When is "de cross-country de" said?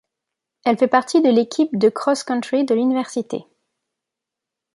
1.77-2.73